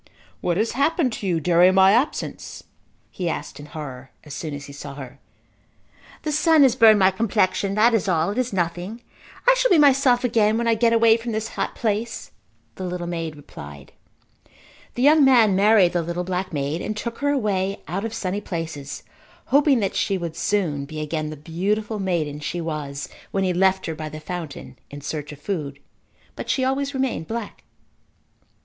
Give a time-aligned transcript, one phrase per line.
[0.39, 2.63] "What has happened to you during my absence"
[3.11, 5.19] he asked in horror as soon as he saw her.
[6.23, 7.75] "The sun has burned my complexion.
[7.75, 8.31] That is all.
[8.31, 9.03] It is nothing.
[9.47, 12.31] I shall be myself again when I get away from this hot place,"
[12.77, 13.91] the little maid replied.
[14.95, 18.41] The young man married the little black maid and took her away out of sunny
[18.41, 19.03] places
[19.53, 23.85] hoping that she would soon be again the beautiful maiden she was when he left
[23.85, 25.79] her by the fountain in search of food.
[26.35, 27.63] But she always remained black.